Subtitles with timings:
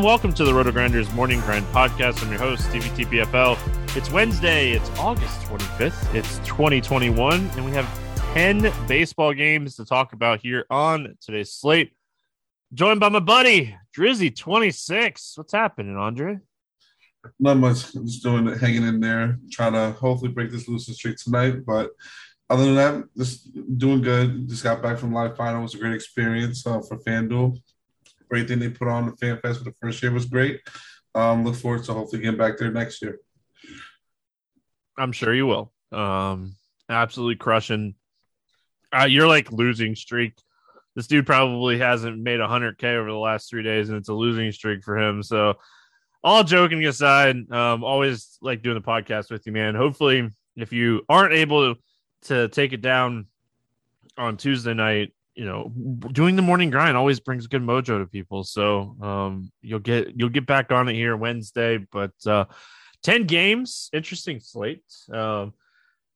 [0.00, 2.22] everyone, welcome to the Roto Grinders Morning Grind Podcast.
[2.22, 3.58] I'm your host, Stevie TPFL.
[3.94, 7.86] It's Wednesday, it's August 25th, it's 2021, and we have
[8.32, 11.92] 10 baseball games to talk about here on today's slate.
[12.72, 15.36] Joined by my buddy, Drizzy26.
[15.36, 16.38] What's happening, Andre?
[17.38, 17.94] Not much.
[17.94, 21.66] I'm just doing it, hanging in there, trying to hopefully break this losing streak tonight.
[21.66, 21.90] But
[22.48, 24.48] other than that, just doing good.
[24.48, 25.60] Just got back from live final.
[25.60, 27.60] It was a great experience uh, for FanDuel.
[28.30, 30.60] Great thing they put on the Fan Fest for the first year was great.
[31.14, 33.18] Um, look forward to hopefully getting back there next year.
[34.96, 35.72] I'm sure you will.
[35.92, 36.54] Um,
[36.88, 37.94] absolutely crushing.
[38.96, 40.34] Uh, you're like losing streak.
[40.94, 44.50] This dude probably hasn't made 100k over the last three days, and it's a losing
[44.52, 45.22] streak for him.
[45.22, 45.54] So,
[46.22, 49.74] all joking aside, um, always like doing the podcast with you, man.
[49.74, 51.80] Hopefully, if you aren't able to,
[52.22, 53.26] to take it down
[54.18, 55.72] on Tuesday night, you know,
[56.12, 58.44] doing the morning grind always brings good mojo to people.
[58.44, 61.78] So um, you'll get you'll get back on it here Wednesday.
[61.78, 62.46] But uh,
[63.02, 65.54] ten games, interesting slate, um,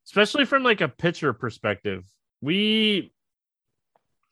[0.07, 2.05] especially from like a pitcher perspective.
[2.41, 3.12] We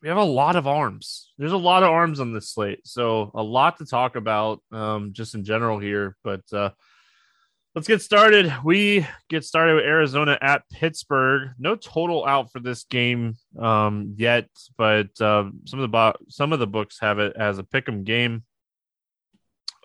[0.03, 1.33] we have a lot of arms.
[1.39, 5.13] There's a lot of arms on this slate, so a lot to talk about um,
[5.13, 6.17] just in general here.
[6.25, 6.71] But uh,
[7.75, 8.53] Let's get started.
[8.63, 11.53] We get started with Arizona at Pittsburgh.
[11.59, 16.53] No total out for this game um, yet, but uh, some of the bo- some
[16.53, 18.45] of the books have it as a pick'em game.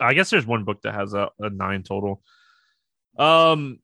[0.02, 2.22] I guess there's one book that has a, a nine total.
[3.18, 3.80] Um,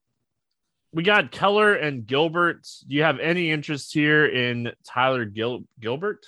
[0.92, 2.68] we got Keller and Gilbert.
[2.86, 6.26] Do you have any interest here in Tyler Gil- Gilbert?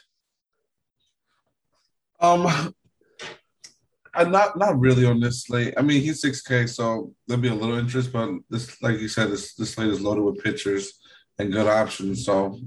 [2.21, 2.73] Um,
[4.15, 5.73] I'm not not really on this slate.
[5.77, 9.07] I mean, he's six K, so there'll be a little interest, but this, like you
[9.07, 10.93] said, this this slate is loaded with pitchers
[11.37, 12.25] and good options.
[12.25, 12.59] So,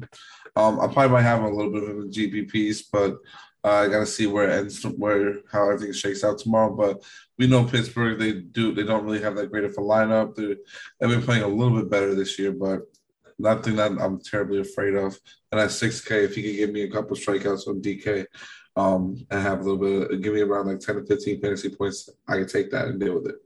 [0.57, 3.17] um, I probably might have a little bit of a GP piece, but
[3.65, 6.75] uh, I got to see where it ends, where how everything shakes out tomorrow.
[6.75, 7.03] But
[7.39, 10.35] we know Pittsburgh; they do they don't really have that great of a lineup.
[10.35, 10.57] They're,
[11.01, 12.83] they've been playing a little bit better this year, but
[13.39, 15.19] nothing that I'm terribly afraid of.
[15.51, 18.27] And at six K, if he could give me a couple strikeouts on DK,
[18.79, 21.69] um, and have a little bit, of, give me around like 10 to 15 fantasy
[21.69, 23.37] points, I can take that and deal with it.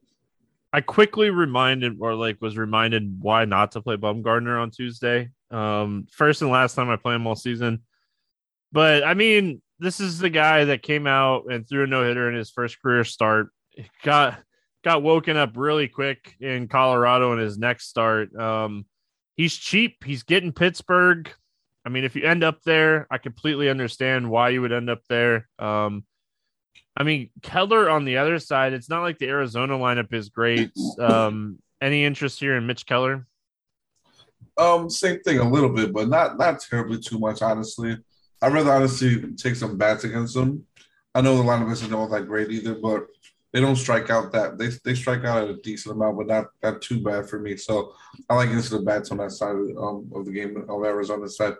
[0.74, 5.30] I quickly reminded, or like was reminded, why not to play Bumgarner on Tuesday.
[5.50, 7.82] Um, first and last time I play him all season.
[8.72, 12.28] But I mean, this is the guy that came out and threw a no hitter
[12.28, 13.48] in his first career start.
[14.02, 14.38] Got
[14.84, 18.34] got woken up really quick in Colorado in his next start.
[18.34, 18.86] Um,
[19.36, 20.04] he's cheap.
[20.04, 21.30] He's getting Pittsburgh.
[21.84, 25.02] I mean, if you end up there, I completely understand why you would end up
[25.08, 25.48] there.
[25.58, 26.04] Um,
[26.96, 30.70] I mean, Keller on the other side, it's not like the Arizona lineup is great.
[30.98, 33.26] Um, any interest here in Mitch Keller?
[34.56, 37.96] Um, same thing a little bit, but not not terribly too much, honestly.
[38.40, 40.66] I'd rather honestly take some bats against them.
[41.14, 43.06] I know the lineup isn't all that great either, but
[43.52, 46.46] they don't strike out that they they strike out at a decent amount, but not
[46.62, 47.56] not too bad for me.
[47.56, 47.94] So
[48.28, 51.36] I like against the bats on that side of, um, of the game of Arizona's
[51.36, 51.54] side.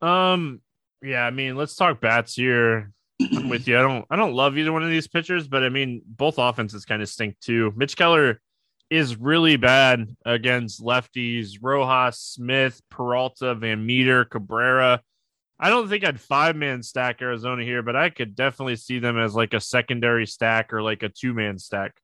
[0.00, 0.60] Um,
[1.02, 2.92] yeah, I mean, let's talk bats here.
[3.20, 3.78] I'm with you.
[3.78, 6.84] I don't I don't love either one of these pitchers, but I mean, both offenses
[6.84, 7.72] kind of stink too.
[7.76, 8.40] Mitch Keller
[8.90, 11.58] is really bad against lefties.
[11.60, 15.02] Rojas, Smith, Peralta, Van Meter, Cabrera.
[15.60, 19.18] I don't think I'd five man stack Arizona here, but I could definitely see them
[19.18, 21.96] as like a secondary stack or like a two man stack.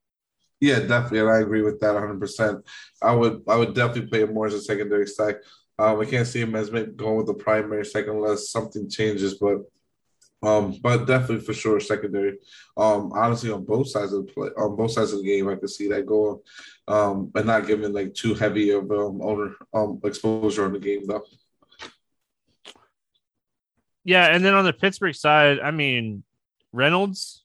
[0.60, 2.18] Yeah, definitely, and I agree with that 100.
[2.18, 2.64] percent
[3.02, 5.36] I would I would definitely play him more as a secondary stack.
[5.78, 9.62] Um, I can't see him as going with the primary second unless something changes, but
[10.44, 12.38] um, but definitely for sure secondary.
[12.76, 15.56] Um, honestly, on both sides of the play, on both sides of the game, I
[15.56, 16.38] could see that going,
[16.86, 21.06] um, but not giving like too heavy of um owner um exposure on the game
[21.06, 21.24] though.
[24.04, 26.24] Yeah, and then on the Pittsburgh side, I mean
[26.72, 27.42] Reynolds,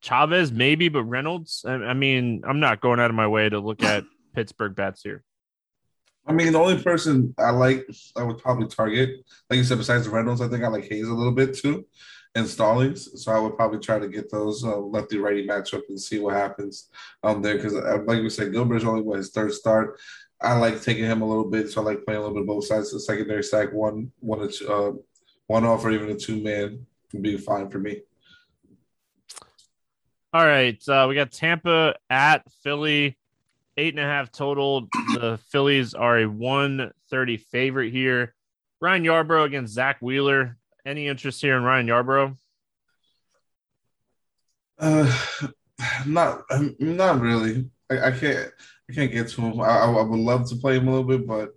[0.00, 1.64] Chavez maybe, but Reynolds.
[1.66, 4.04] I, I mean, I'm not going out of my way to look at
[4.34, 5.22] Pittsburgh bats here.
[6.26, 7.86] I mean, the only person I like,
[8.16, 11.14] I would probably target, like you said, besides Reynolds, I think I like Hayes a
[11.14, 11.84] little bit too,
[12.34, 13.22] and Stallings.
[13.22, 16.34] So I would probably try to get those uh, lefty righty matchup and see what
[16.34, 16.88] happens
[17.22, 17.56] um there.
[17.56, 19.98] Because uh, like we said, Gilbert's only what his third start.
[20.40, 22.66] I like taking him a little bit, so I like playing a little bit both
[22.66, 22.92] sides.
[22.92, 24.92] The secondary stack, one, one, uh,
[25.46, 28.00] one off, or even a two man would be fine for me.
[30.32, 33.18] All right, uh, we got Tampa at Philly
[33.76, 34.88] eight and a half total.
[35.14, 38.34] The Phillies are a 130 favorite here.
[38.80, 40.56] Ryan Yarbrough against Zack Wheeler.
[40.84, 42.36] Any interest here in Ryan Yarbrough?
[44.78, 45.18] Uh,
[46.06, 46.42] not,
[46.80, 47.70] not really.
[47.90, 48.50] I, I can't,
[48.90, 49.60] I can't get to him.
[49.60, 51.50] I, I would love to play him a little bit, but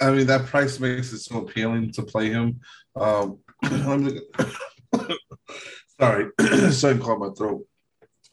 [0.00, 2.60] I mean that price makes it so appealing to play him.
[2.94, 3.38] Um,
[6.00, 6.30] Sorry,
[6.70, 7.64] something caught my throat.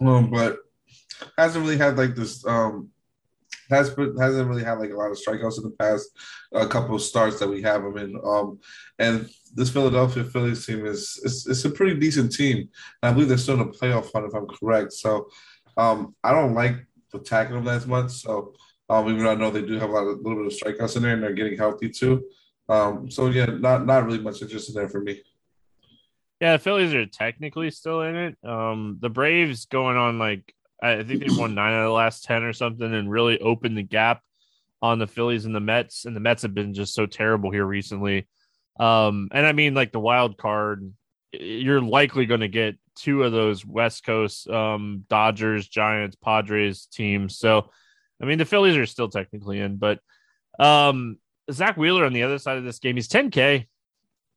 [0.01, 0.57] Um, but
[1.37, 2.45] hasn't really had like this.
[2.45, 2.89] Um,
[3.69, 6.09] has hasn't really had like a lot of strikeouts in the past.
[6.53, 8.19] A couple of starts that we have him in.
[8.23, 8.59] Um,
[8.97, 12.69] and this Philadelphia Phillies team is it's, it's a pretty decent team.
[13.01, 14.93] And I believe they're still in a playoff hunt if I'm correct.
[14.93, 15.29] So
[15.77, 16.75] um, I don't like
[17.13, 18.11] attacking them as much.
[18.11, 18.53] So
[18.89, 20.95] um, even though I know they do have a lot of, little bit of strikeouts
[20.95, 22.25] in there and they're getting healthy too.
[22.67, 25.23] Um, so yeah, not not really much interest in there for me.
[26.39, 28.37] Yeah, the Phillies are technically still in it.
[28.43, 32.23] Um, the Braves going on like I think they won nine out of the last
[32.23, 34.21] ten or something, and really opened the gap
[34.81, 36.05] on the Phillies and the Mets.
[36.05, 38.27] And the Mets have been just so terrible here recently.
[38.79, 40.93] Um, and I mean, like the wild card,
[41.31, 47.37] you're likely going to get two of those West Coast um, Dodgers, Giants, Padres teams.
[47.37, 47.69] So,
[48.21, 49.99] I mean, the Phillies are still technically in, but
[50.59, 51.17] um,
[51.51, 53.65] Zack Wheeler on the other side of this game, he's 10K.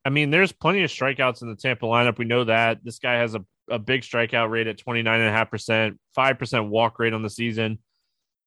[0.05, 2.19] I mean, there's plenty of strikeouts in the Tampa lineup.
[2.19, 6.99] We know that this guy has a, a big strikeout rate at 29.5%, 5% walk
[6.99, 7.79] rate on the season.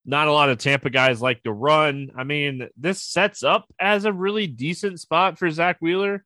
[0.05, 2.11] Not a lot of Tampa guys like to run.
[2.15, 6.23] I mean, this sets up as a really decent spot for Zack Wheeler.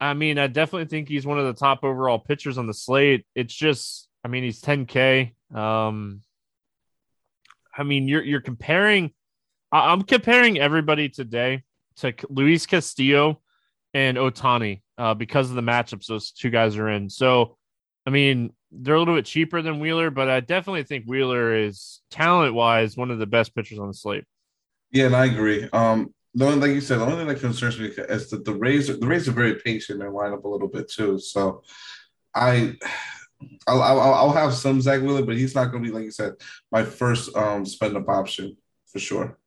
[0.00, 3.26] I mean, I definitely think he's one of the top overall pitchers on the slate.
[3.34, 5.34] It's just, I mean, he's 10K.
[5.54, 6.22] Um,
[7.76, 9.12] I mean, you're you're comparing
[9.74, 11.64] I'm comparing everybody today
[11.96, 13.40] to Luis Castillo
[13.92, 17.10] and Ohtani uh, because of the matchups those two guys are in.
[17.10, 17.56] So,
[18.06, 22.00] I mean, they're a little bit cheaper than Wheeler, but I definitely think Wheeler is
[22.10, 24.24] talent wise one of the best pitchers on the slate.
[24.90, 25.68] Yeah, and I agree.
[25.72, 28.54] Um, the only, like you said, the only thing that concerns me is that the
[28.54, 31.18] Rays, the Rays are very patient and line up a little bit too.
[31.18, 31.62] So,
[32.34, 32.76] I,
[33.66, 36.10] I'll, I'll, I'll have some Zack Wheeler, but he's not going to be like you
[36.10, 36.34] said
[36.70, 39.38] my first um spend up option for sure.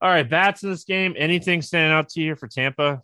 [0.00, 1.14] All right, bats in this game.
[1.16, 3.02] Anything standing out to you for Tampa?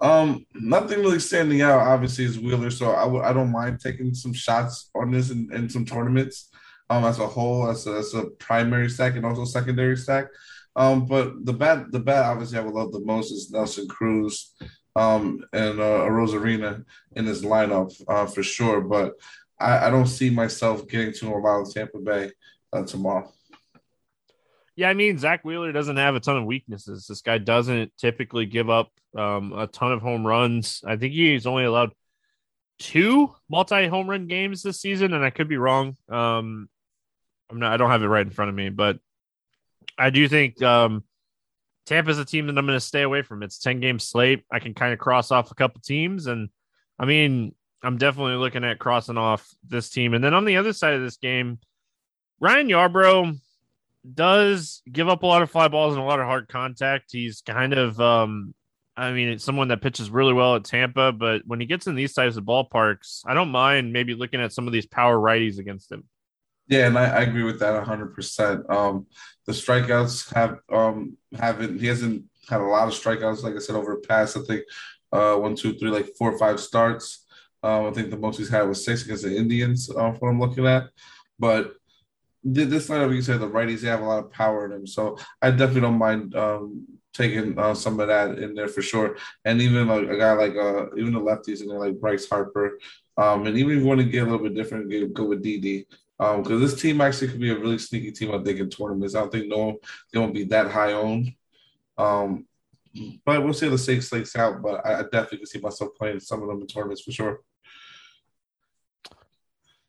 [0.00, 1.80] Um, nothing really standing out.
[1.80, 5.52] Obviously, is Wheeler, so I w- I don't mind taking some shots on this in,
[5.52, 6.50] in some tournaments.
[6.90, 10.28] Um, as a whole, as a, as a primary stack and also secondary stack.
[10.74, 14.54] Um, but the bat, the bat, obviously, I would love the most is Nelson Cruz,
[14.96, 16.84] um, and uh, Arozarena
[17.14, 18.80] in his lineup uh, for sure.
[18.80, 19.14] But
[19.60, 22.30] I, I don't see myself getting to a lot of Tampa Bay
[22.72, 23.30] uh, tomorrow.
[24.76, 27.06] Yeah, I mean Zack Wheeler doesn't have a ton of weaknesses.
[27.08, 30.82] This guy doesn't typically give up um, a ton of home runs.
[30.86, 31.92] I think he's only allowed
[32.78, 35.96] two multi home run games this season, and I could be wrong.
[36.08, 36.68] Um,
[37.50, 37.72] I'm not.
[37.72, 38.98] I don't have it right in front of me, but
[39.96, 41.04] I do think um,
[41.86, 43.42] Tampa's a team that I'm going to stay away from.
[43.42, 44.44] It's ten game slate.
[44.50, 46.48] I can kind of cross off a couple teams, and
[46.98, 50.14] I mean I'm definitely looking at crossing off this team.
[50.14, 51.58] And then on the other side of this game,
[52.40, 53.38] Ryan Yarbrough
[54.14, 57.12] does give up a lot of fly balls and a lot of hard contact.
[57.12, 58.54] He's kind of, um,
[58.98, 61.94] I mean, it's someone that pitches really well at Tampa, but when he gets in
[61.94, 65.58] these types of ballparks, I don't mind maybe looking at some of these power righties
[65.58, 66.04] against him.
[66.66, 68.68] Yeah, and I, I agree with that hundred percent.
[68.68, 69.06] Um,
[69.46, 73.76] the strikeouts have um haven't he hasn't had a lot of strikeouts, like I said,
[73.76, 74.64] over the past, I think
[75.12, 77.24] uh one, two, three, like four or five starts.
[77.62, 80.40] Um, I think the most he's had was six against the Indians, uh, what I'm
[80.40, 80.90] looking at.
[81.38, 81.74] But
[82.44, 85.18] this lineup, you said the righties they have a lot of power in them, so
[85.40, 86.86] I definitely don't mind um,
[87.18, 89.16] taking uh, some of that in there for sure.
[89.44, 92.78] And even like a guy like uh, even the lefties in there like Bryce Harper,
[93.16, 95.42] um, and even if you want to get a little bit different, get, go with.
[95.42, 95.86] Because
[96.20, 99.14] um, this team actually could be a really sneaky team, I think, in tournaments.
[99.14, 99.78] I don't think no
[100.12, 101.34] they won't be that high owned.
[101.98, 102.46] Um,
[103.24, 104.62] but we'll see how the stakes slates out.
[104.62, 107.40] But I, I definitely can see myself playing some of them in tournaments for sure.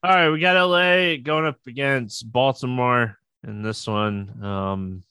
[0.01, 4.43] All right, we got LA going up against Baltimore in this one.
[4.43, 5.03] Um,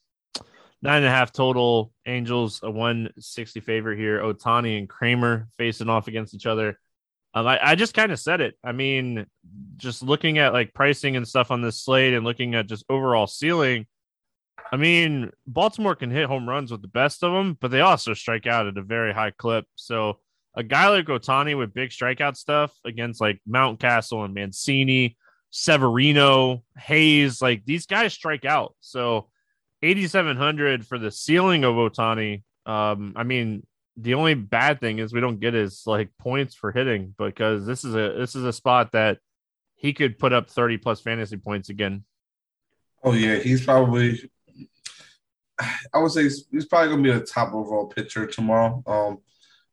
[0.83, 1.93] nine and a half total.
[2.07, 4.21] Angels a one sixty favorite here.
[4.21, 6.79] Ohtani and Kremer facing off against each other.
[7.35, 8.55] Um, I, I just kind of said it.
[8.65, 9.27] I mean,
[9.77, 13.27] just looking at like pricing and stuff on this slate and looking at just overall
[13.27, 13.87] ceiling.
[14.73, 18.15] I mean, Baltimore can hit home runs with the best of them, but they also
[18.15, 19.67] strike out at a very high clip.
[19.77, 20.21] So
[20.55, 25.17] a guy like Ohtani with big strikeout stuff against like Mountcastle and Mancini,
[25.51, 28.75] Severino, Hayes, like these guys strike out.
[28.81, 29.29] So
[29.83, 32.43] 8,700 for the ceiling of Ohtani.
[32.67, 33.67] Um, I mean,
[33.97, 37.85] the only bad thing is we don't get his like points for hitting because this
[37.85, 39.19] is a this is a spot that
[39.75, 42.05] he could put up 30 plus fantasy points again.
[43.03, 44.31] Oh yeah, he's probably
[45.93, 48.83] I would say he's, he's probably gonna be a top overall pitcher tomorrow.
[48.87, 49.19] Um,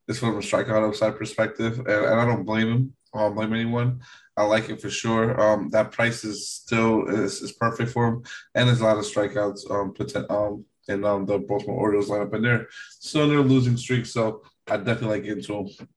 [0.07, 2.93] this from a strikeout upside perspective, and, and I don't blame him.
[3.15, 4.01] I don't blame anyone.
[4.37, 5.39] I like it for sure.
[5.39, 9.05] Um, that price is still is, is perfect for him, and there's a lot of
[9.05, 12.67] strikeouts um, potent, um in um, the Baltimore Orioles lineup, and they're
[12.99, 14.05] still in their losing streak.
[14.05, 15.87] So I definitely like into him.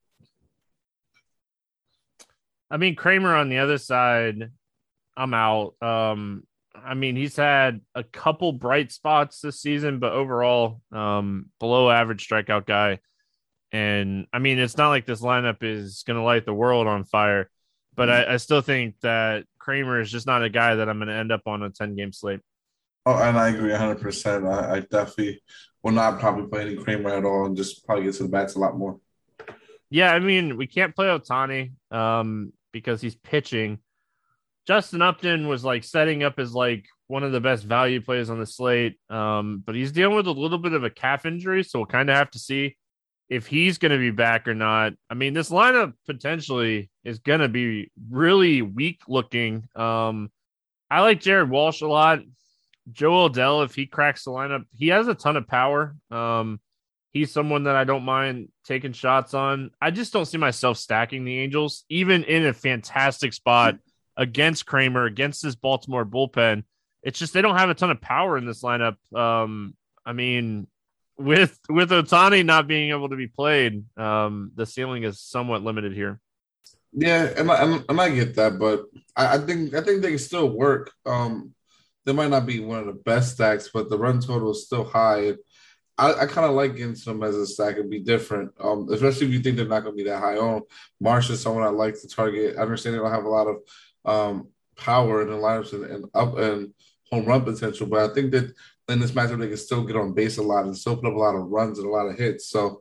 [2.70, 4.50] I mean, Kremer on the other side,
[5.16, 5.74] I'm out.
[5.82, 6.44] Um,
[6.74, 12.28] I mean, he's had a couple bright spots this season, but overall, um, below average
[12.28, 13.00] strikeout guy.
[13.72, 17.04] And I mean, it's not like this lineup is going to light the world on
[17.04, 17.50] fire,
[17.94, 21.08] but I, I, still think that Kremer is just not a guy that I'm going
[21.08, 22.40] to end up on a 10 game slate.
[23.04, 24.50] Oh, and I agree 100%.
[24.50, 25.42] I, I definitely
[25.82, 28.54] will not probably play any Kremer at all and just probably get to the bats
[28.54, 28.98] a lot more.
[29.90, 33.78] Yeah, I mean, we can't play Ohtani um, because he's pitching.
[34.66, 38.38] Justin Upton was like setting up as like one of the best value plays on
[38.38, 41.78] the slate, um, but he's dealing with a little bit of a calf injury, so
[41.78, 42.76] we'll kind of have to see
[43.28, 44.94] if he's going to be back or not.
[45.10, 49.68] I mean, this lineup potentially is going to be really weak looking.
[49.76, 50.30] Um,
[50.90, 52.20] I like Jared Walsh a lot.
[52.90, 55.94] Jo Adell, if he cracks the lineup, he has a ton of power.
[56.10, 56.58] Um,
[57.10, 59.70] he's someone that I don't mind taking shots on.
[59.80, 63.76] I just don't see myself stacking the Angels, even in a fantastic spot
[64.16, 66.64] against Kremer, against this Baltimore bullpen.
[67.02, 68.96] It's just they don't have a ton of power in this lineup.
[69.14, 70.66] Um, I mean,
[71.18, 75.92] with with Ohtani not being able to be played, um, the ceiling is somewhat limited
[75.92, 76.20] here.
[76.92, 78.84] Yeah, I, and I get that, but
[79.14, 80.92] I, I think I think they can still work.
[81.04, 81.54] Um,
[82.06, 84.84] they might not be one of the best stacks, but the run total is still
[84.84, 85.34] high.
[85.98, 89.26] I, I kind of like getting some as a stack and be different, um, especially
[89.26, 90.62] if you think they're not going to be that high on.
[91.00, 92.56] Marsh is someone I like to target.
[92.56, 93.56] I understand they don't have a lot of
[94.04, 96.72] um, power in the lineups and, and up and
[97.10, 98.54] home run potential, but I think that
[98.88, 101.14] in this matchup they can still get on base a lot and still put up
[101.14, 102.48] a lot of runs and a lot of hits.
[102.48, 102.80] So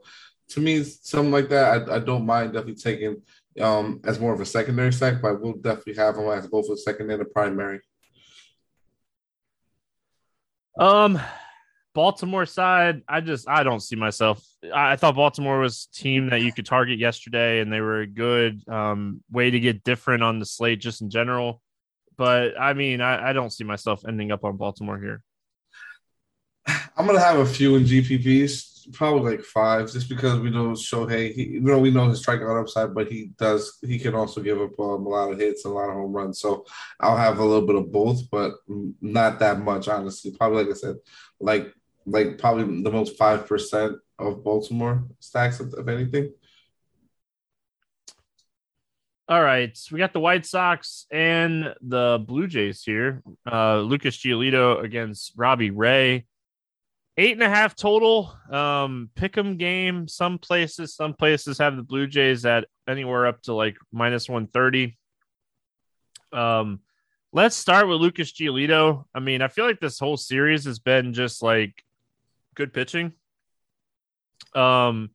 [0.50, 3.22] to me, something like that, I, I don't mind definitely taking
[3.60, 6.78] um, as more of a secondary stack, but we'll definitely have them as both a
[6.78, 7.82] second and a primary.
[10.80, 11.20] Um,
[11.94, 14.44] Baltimore side, I just I don't see myself.
[14.64, 18.08] I, I thought Baltimore was team that you could target yesterday, and they were a
[18.08, 21.62] good um, way to get different on the slate just in general.
[22.16, 25.24] But I mean, I, I don't see myself ending up on Baltimore here.
[26.68, 31.34] I'm gonna have a few in GPPs, probably like five, just because we know Shohei.
[31.34, 33.78] He, you know, we know his strikeout upside, but he does.
[33.82, 36.12] He can also give up um, a lot of hits and a lot of home
[36.12, 36.40] runs.
[36.40, 36.66] So
[37.00, 38.54] I'll have a little bit of both, but
[39.02, 40.32] not that much, honestly.
[40.32, 40.96] Probably like I said,
[41.40, 41.74] like
[42.06, 46.34] like probably the most five percent of Baltimore stacks, of anything.
[49.30, 53.22] All right, we got the White Sox and the Blue Jays here.
[53.46, 56.26] Uh, Lucas Giolito against Robbie Ray.
[57.20, 58.38] Eight and a half total.
[58.52, 60.08] Um, pick 'em game.
[60.08, 64.48] Some places, some places have the Blue Jays at anywhere up to like minus one
[64.48, 64.98] thirty.
[66.32, 66.82] Um,
[67.34, 69.06] let's start with Lucas Giolito.
[69.16, 71.84] I mean, I feel like this whole series has been just like
[72.56, 73.14] good pitching.
[74.54, 75.10] Um,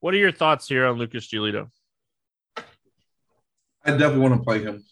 [0.00, 1.70] what are your thoughts here on Lucas Giolito?
[3.84, 4.84] I definitely want to play him.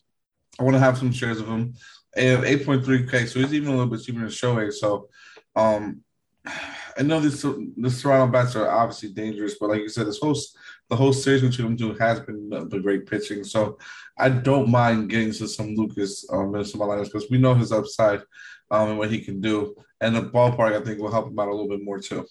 [0.58, 1.74] I want to have some shares of him.
[2.16, 4.72] I have 8.3K, so he's even a little bit cheaper than Shohei.
[4.72, 5.08] So
[5.56, 6.03] um,
[6.46, 10.38] I know this the Toronto bats are obviously dangerous, but like you said, this whole
[10.90, 13.44] the whole series between them two has been the great pitching.
[13.44, 13.78] So
[14.18, 18.20] I don't mind getting to some Lucas um, in some because we know his upside
[18.70, 21.48] um, and what he can do, and the ballpark I think will help him out
[21.48, 22.26] a little bit more too.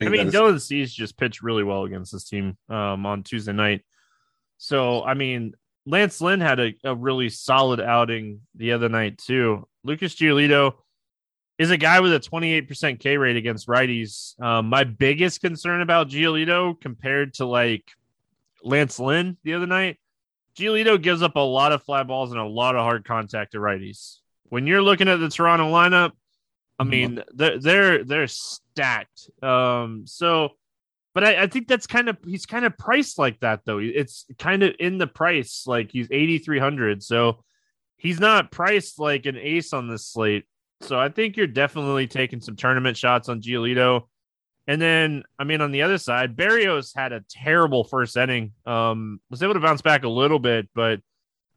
[0.00, 3.52] I, I mean, Dylan Cease just pitched really well against this team um, on Tuesday
[3.52, 3.84] night.
[4.58, 5.54] So I mean,
[5.86, 9.66] Lance Lynn had a, a really solid outing the other night too.
[9.84, 10.74] Lucas Giolito
[11.60, 14.40] is a guy with a 28% K rate against righties.
[14.40, 17.84] Um, my biggest concern about Giolito compared to like
[18.64, 19.98] Lance Lynn the other night,
[20.56, 23.58] Giolito gives up a lot of fly balls and a lot of hard contact to
[23.58, 24.20] righties.
[24.44, 26.12] When you're looking at the Toronto lineup,
[26.78, 26.90] I mm-hmm.
[26.90, 29.28] mean, they're they're, they're stacked.
[29.42, 30.52] Um, so
[31.12, 33.80] but I, I, think that's kind of he's kind of priced like that though.
[33.80, 37.02] It's kind of in the price, like he's eighty three hundred.
[37.02, 37.44] So
[37.98, 40.46] he's not priced like an ace on this slate.
[40.82, 44.02] So I think you're definitely taking some tournament shots on Giolito.
[44.66, 48.52] And then, I mean, on the other side, Berrios had a terrible first inning.
[48.66, 51.00] Um, was able to bounce back a little bit, but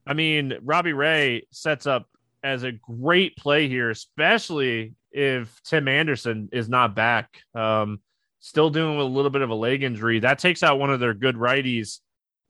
[0.06, 2.08] I mean, Robbie Ray sets up
[2.44, 7.40] as a great play here, especially if Tim Anderson is not back.
[7.56, 8.02] Um,
[8.40, 10.20] still dealing with a little bit of a leg injury.
[10.20, 12.00] That takes out one of their good righties.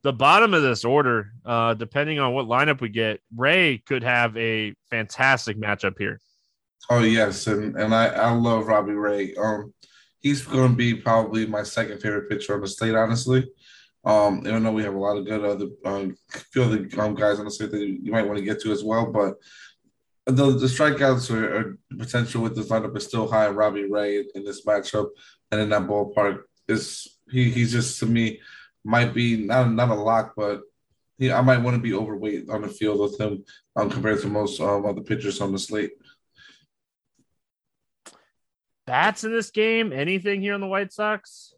[0.02, 4.36] The bottom of this order, uh, depending on what lineup we get, Ray could have
[4.36, 6.20] a fantastic matchup here.
[6.90, 9.36] Oh yes, and and I I love Robbie Ray.
[9.36, 9.74] Um,
[10.20, 13.50] he's going to be probably my second favorite pitcher on the slate, honestly.
[14.06, 16.18] Um, even though we have a lot of good other um,
[16.52, 18.84] few other um, guys on the slate that you might want to get to as
[18.84, 19.36] well, but
[20.26, 23.48] the the strikeouts are, potential with this lineup is still high.
[23.48, 25.10] Robbie Ray in this matchup,
[25.52, 28.40] and in that ballpark is he he's just to me
[28.84, 30.62] might be not not a lock, but
[31.18, 33.44] he, I might want to be overweight on the field with him
[33.76, 35.92] um, compared to most um, other pitchers on the slate.
[38.86, 39.94] Bats in this game?
[39.94, 41.54] Anything here on the White Sox?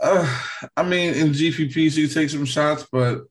[0.00, 0.40] Uh,
[0.76, 3.22] I mean, in GPPs you take some shots, but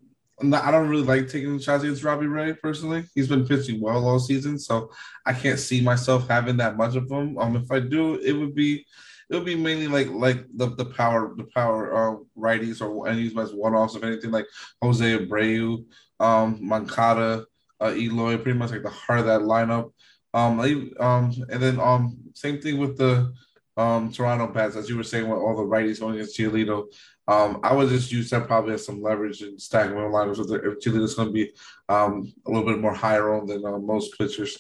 [0.41, 3.06] not, I don't really like taking shots against Robbie Ray personally.
[3.15, 4.91] He's been pitching well all season, so
[5.25, 7.38] I can't see myself having that much of him.
[7.38, 8.86] Um, if I do, it would be
[9.29, 13.27] it would be mainly like like the the power the power uh, righties or any
[13.27, 14.46] of as one offs of anything like
[14.82, 15.86] Jose Abreu,
[16.20, 17.46] um, Moncada,
[17.82, 19.91] uh, Eloy, pretty much like the heart of that lineup.
[20.34, 20.60] Um,
[21.00, 23.34] um, and then um, same thing with the
[23.75, 26.86] um Toronto bats, as you were saying, with all the righties going against Giolito.
[27.27, 30.51] Um, I would just use that probably as some leverage and stacking my lineups with
[30.51, 31.51] if Giolito's going to be
[31.89, 34.58] um a little bit more higher on than uh, most pitchers.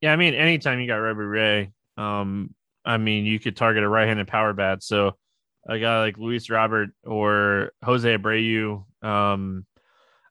[0.00, 2.54] Yeah, I mean, anytime you got Robbie Ray, um,
[2.84, 4.82] I mean, you could target a right-handed power bat.
[4.82, 5.16] So
[5.68, 9.64] a guy like Luis Robert or Jose Abreu, um,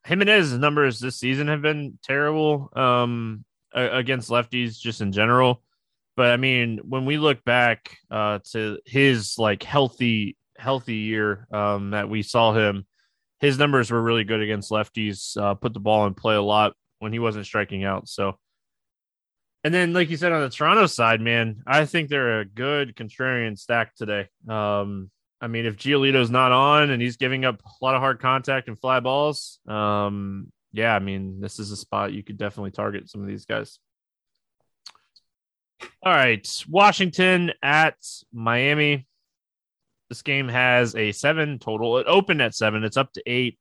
[0.05, 5.63] Jimenez's numbers this season have been terrible um, against lefties just in general.
[6.15, 11.91] But I mean, when we look back uh, to his like healthy healthy year um,
[11.91, 12.85] that we saw him,
[13.39, 15.35] his numbers were really good against lefties.
[15.37, 18.07] Uh, put the ball in play a lot when he wasn't striking out.
[18.07, 18.37] So
[19.63, 22.95] and then, like you said on the Toronto side, man, I think they're a good
[22.95, 24.27] contrarian stack today.
[24.49, 28.19] Um, I mean, if Giolito's not on and he's giving up a lot of hard
[28.19, 32.71] contact and fly balls, um, yeah, I mean, this is a spot you could definitely
[32.71, 33.79] target some of these guys.
[36.03, 37.95] All right, Washington at
[38.31, 39.07] Miami.
[40.09, 41.97] This game has a seven total.
[41.97, 42.83] It opened at seven.
[42.83, 43.57] It's up to eight,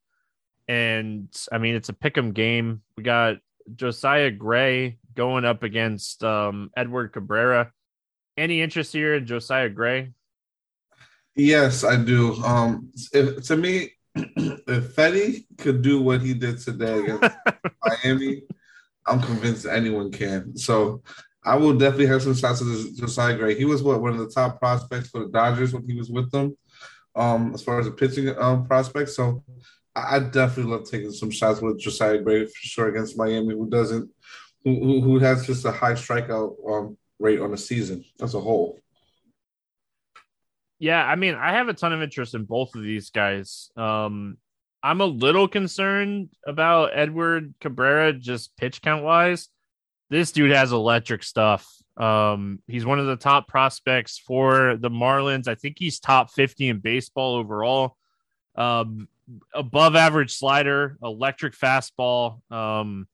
[0.69, 2.83] and I mean, it's a pick'em game.
[2.97, 3.37] We got
[3.75, 7.73] Josiah Gray going up against um, Edward Cabrera.
[8.37, 10.13] Any interest here in Josiah Gray?
[11.37, 12.35] Yes, I do.
[12.43, 17.37] Um, if, to me, if Fetty could do what he did today against
[18.05, 18.43] Miami,
[19.07, 20.57] I'm convinced anyone can.
[20.57, 21.03] So
[21.45, 23.55] I will definitely have some shots at Josiah Gray.
[23.55, 26.31] He was what one of the top prospects for the Dodgers when he was with
[26.31, 26.57] them,
[27.17, 29.11] um, as far as a pitching um, prospect.
[29.11, 29.43] So
[29.95, 33.69] I, I definitely love taking some shots with Josiah Gray for sure against Miami, who
[33.69, 34.11] doesn't
[34.65, 38.79] who, who has just a high strikeout um, rate on the season as a whole.
[40.81, 43.71] Yeah, I mean, I have a ton of interest in both of these guys.
[43.77, 44.39] Um,
[44.83, 49.49] I'm a little concerned about Edward Cabrera just pitch count wise.
[50.09, 51.69] This dude has electric stuff.
[51.99, 55.49] Um, he's one of the top prospects for the Marlins.
[55.49, 57.97] I think he's top 50 in baseball overall.
[58.55, 59.07] Um,
[59.53, 62.41] above average slider, electric fastball.
[62.51, 63.07] Um,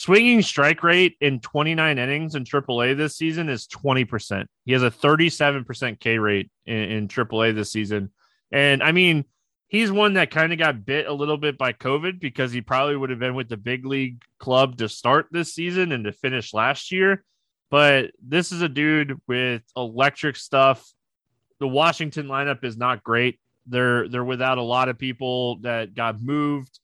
[0.00, 4.46] Swinging strike rate in 29 innings in AAA this season is 20%.
[4.64, 8.10] He has a 37% K rate in, in AAA this season.
[8.50, 9.26] And I mean,
[9.68, 12.96] he's one that kind of got bit a little bit by COVID because he probably
[12.96, 16.54] would have been with the big league club to start this season and to finish
[16.54, 17.22] last year.
[17.70, 20.90] But this is a dude with electric stuff.
[21.58, 23.38] The Washington lineup is not great.
[23.66, 26.80] They're they're without a lot of people that got moved.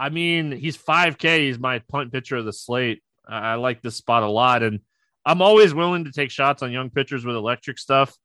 [0.00, 1.40] I mean, he's 5K.
[1.40, 3.02] He's my punt pitcher of the slate.
[3.28, 4.62] I, I like this spot a lot.
[4.62, 4.80] And
[5.26, 8.16] I'm always willing to take shots on young pitchers with electric stuff,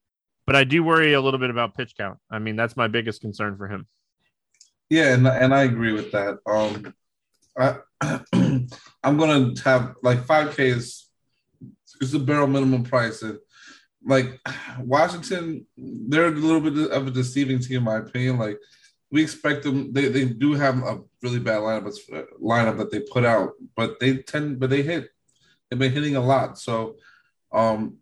[0.47, 2.17] but I do worry a little bit about pitch count.
[2.31, 3.87] I mean, that's my biggest concern for him.
[4.89, 6.37] Yeah, and, and I agree with that.
[6.47, 6.93] Um,
[7.57, 7.79] I,
[9.03, 11.09] I'm gonna have like 5K is
[11.99, 13.39] is the barrel minimum price, and
[14.05, 14.39] like
[14.79, 18.37] Washington, they're a little bit of a deceiving team, in my opinion.
[18.37, 18.59] Like
[19.11, 19.93] we expect them.
[19.93, 21.97] They, they do have a really bad lineup
[22.41, 25.09] lineup that they put out, but they tend but they hit.
[25.69, 26.97] They've been hitting a lot, so
[27.51, 27.97] um,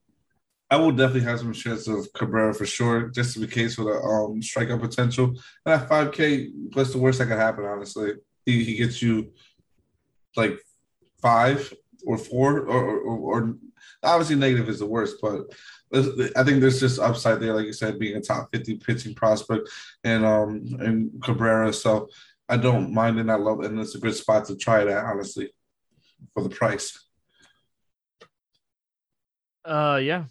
[0.69, 3.93] I will definitely have some shares of Cabrera for sure, just be case with the
[3.93, 5.35] um, strikeout potential.
[5.65, 7.65] And at five K, what's the worst that could happen?
[7.65, 8.13] Honestly,
[8.45, 9.31] he, he gets you
[10.35, 10.59] like
[11.21, 11.73] five
[12.05, 13.55] or four, or, or, or
[14.01, 15.41] obviously negative is the worst, but
[15.93, 19.69] I think there's just upside there, like you said, being a top 50 pitching prospect
[20.03, 21.71] and um and Cabrera.
[21.71, 22.09] So
[22.49, 25.05] I don't mind and I love it, and it's a good spot to try that,
[25.05, 25.53] honestly,
[26.33, 26.99] for the price.
[29.63, 30.25] Uh yeah.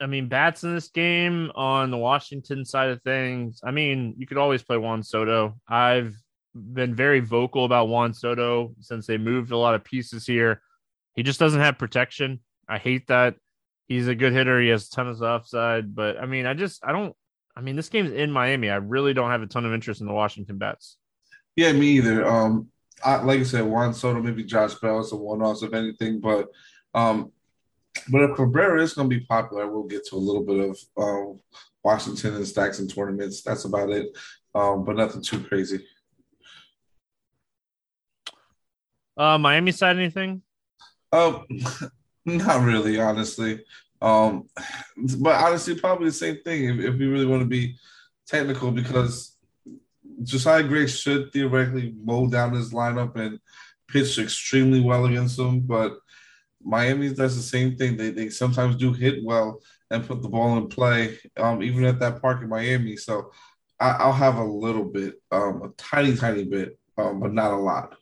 [0.00, 3.60] I mean, bats in this game on the Washington side of things.
[3.64, 5.56] I mean, you could always play Juan Soto.
[5.66, 6.14] I've
[6.54, 10.60] been very vocal about Juan Soto since they moved a lot of pieces here.
[11.14, 12.40] He just doesn't have protection.
[12.68, 13.36] I hate that
[13.86, 14.60] he's a good hitter.
[14.60, 17.14] He has a ton of upside, but I mean, I just I don't.
[17.56, 18.68] I mean, this game's in Miami.
[18.68, 20.98] I really don't have a ton of interest in the Washington bats.
[21.56, 22.26] Yeah, me either.
[22.26, 22.68] Um,
[23.02, 26.48] I, like I said, Juan Soto, maybe Josh Bell is a one-off of anything, but
[26.94, 27.32] um,
[28.10, 30.78] but if Cabrera is going to be popular, we'll get to a little bit of
[30.98, 31.40] um,
[31.82, 33.42] Washington and stacks and tournaments.
[33.42, 34.16] That's about it,
[34.54, 35.84] um, but nothing too crazy.
[39.16, 40.42] Uh, Miami side anything?
[41.10, 41.46] Um,
[42.26, 43.64] not really, honestly.
[44.02, 44.48] Um,
[45.18, 47.76] but honestly, probably the same thing if, if we really want to be
[48.26, 49.36] technical, because
[50.22, 53.38] Josiah Gray should theoretically mow down his lineup and
[53.88, 55.60] pitch extremely well against them.
[55.60, 55.98] But
[56.62, 57.96] Miami does the same thing.
[57.96, 59.60] They, they sometimes do hit well
[59.90, 62.96] and put the ball in play, um, even at that park in Miami.
[62.96, 63.30] So
[63.78, 67.56] I, will have a little bit, um, a tiny, tiny bit, um, but not a
[67.56, 67.96] lot.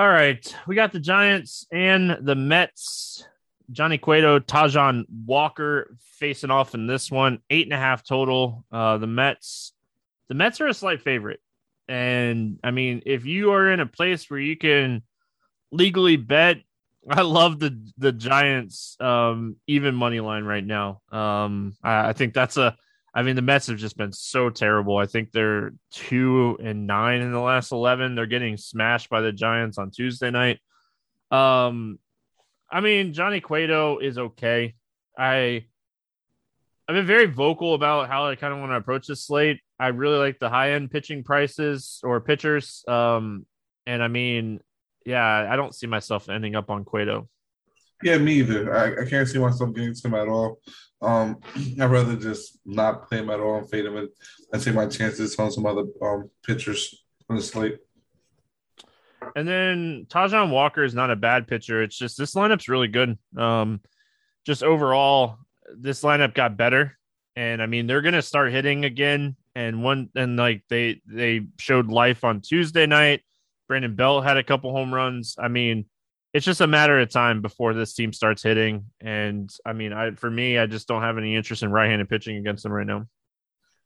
[0.00, 0.56] All right.
[0.66, 3.22] We got the Giants and the Mets.
[3.70, 7.40] Johnny Cueto, Taijuan Walker facing off in this one.
[7.50, 8.64] Eight and a half total.
[8.72, 9.74] Uh, the Mets,
[10.30, 11.40] the Mets are a slight favorite.
[11.86, 15.02] And I mean, if you are in a place where you can
[15.70, 16.62] legally bet,
[17.10, 21.02] I love the the Giants um, even money line right now.
[21.12, 22.74] Um, I, I think that's a
[23.12, 24.96] I mean, the Mets have just been so terrible.
[24.96, 28.14] I think they're two and nine in the last 11.
[28.14, 30.60] They're getting smashed by the Giants on Tuesday night.
[31.30, 31.98] Um,
[32.70, 34.74] I mean, Johnny Cueto is okay.
[35.18, 35.66] I,
[36.88, 39.60] I've been very vocal about how I kind of want to approach this slate.
[39.78, 42.84] I really like the high end pitching prices or pitchers.
[42.86, 43.44] Um,
[43.86, 44.60] and I mean,
[45.04, 47.28] yeah, I don't see myself ending up on Cueto.
[48.02, 48.74] Yeah, me either.
[48.74, 50.58] I, I can't see myself getting to him at all.
[51.02, 51.38] Um,
[51.80, 54.08] I'd rather just not play him at all and fade him and,
[54.52, 57.78] and take my chances on some other um, pitchers on the slate.
[59.36, 61.82] And then Taijuan Walker is not a bad pitcher.
[61.82, 63.18] It's just this lineup's really good.
[63.36, 63.80] Um,
[64.46, 65.38] just overall,
[65.76, 66.98] this lineup got better,
[67.36, 69.36] and I mean they're gonna start hitting again.
[69.54, 73.22] And one and like they they showed life on Tuesday night.
[73.68, 75.36] Brandon Belt had a couple home runs.
[75.38, 75.86] I mean,
[76.32, 78.86] it's just a matter of time before this team starts hitting.
[79.00, 82.36] And I mean, I for me, I just don't have any interest in right-handed pitching
[82.36, 83.06] against them right now.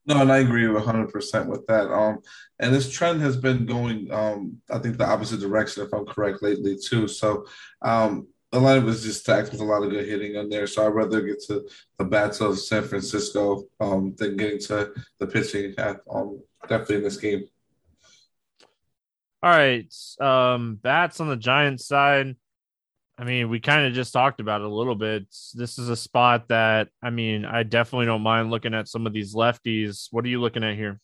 [0.07, 1.91] No, and I agree 100% with that.
[1.91, 2.19] Um,
[2.59, 6.43] and this trend has been going, um, I think, the opposite direction, if I'm correct,
[6.43, 7.09] lately too.
[7.09, 7.47] So,
[7.81, 10.67] um, a lot of just stacked with a lot of good hitting on there.
[10.67, 11.67] So I'd rather get to
[11.99, 17.03] the bats of San Francisco um, than getting to the pitching at, um, definitely in
[17.03, 17.45] this game.
[19.45, 19.95] All right.
[20.23, 22.35] Um, bats on the Giants side.
[23.19, 25.27] I mean, we kind of just talked about it a little bit.
[25.53, 29.13] This is a spot that, I mean, I definitely don't mind looking at some of
[29.13, 30.09] these lefties.
[30.13, 30.99] What are you looking at here?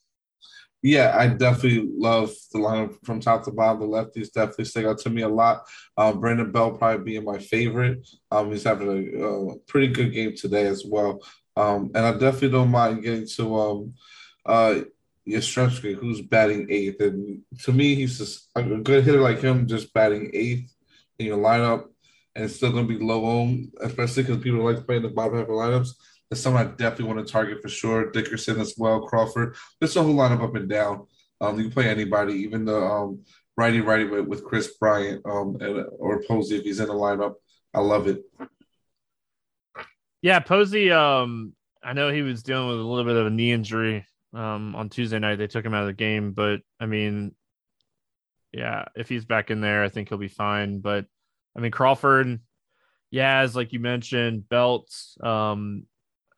[0.82, 3.80] Yeah, I definitely love the lineup from top to bottom.
[3.80, 5.66] The lefties definitely stick out to me a lot.
[5.98, 8.08] Um, Brandon Belt probably being my favorite.
[8.30, 11.20] Um, he's having a, a, pretty good game today as well.
[11.58, 13.94] Um, and I definitely don't mind getting to um,
[14.46, 14.80] uh,
[15.32, 17.00] Yastrzemski, who's batting eighth.
[17.00, 20.72] And to me, he's just a good hitter like him, just batting eighth
[21.18, 21.86] in your lineup,
[22.34, 25.38] and it's still going to be low owned, especially because people like playing the bottom
[25.38, 25.90] half of lineups.
[26.30, 28.10] That's someone I definitely want to target for sure.
[28.10, 29.56] Dickerson as well, Crawford.
[29.80, 31.06] There's a whole lineup up and down.
[31.40, 33.24] Um, you can play anybody, even the um,
[33.56, 37.34] righty righty with, with Kris Bryant um, and, or Posey if he's in the lineup.
[37.74, 38.22] I love it.
[40.22, 40.90] Yeah, Posey.
[40.90, 44.74] Um, I know he was dealing with a little bit of a knee injury um,
[44.74, 45.36] on Tuesday night.
[45.36, 47.34] They took him out of the game, but I mean,
[48.52, 50.80] yeah, if he's back in there, I think he'll be fine.
[50.80, 51.06] But
[51.56, 52.40] I mean, Crawford,
[53.10, 55.16] yeah, as like you mentioned, Belts.
[55.22, 55.86] Um,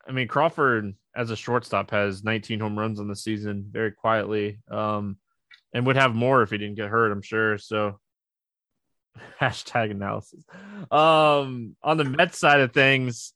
[0.07, 4.59] I mean, Crawford as a shortstop has 19 home runs on the season very quietly,
[4.69, 5.17] um,
[5.73, 7.11] and would have more if he didn't get hurt.
[7.11, 7.57] I'm sure.
[7.57, 7.99] So,
[9.39, 10.43] hashtag analysis.
[10.91, 13.33] Um, on the Mets side of things,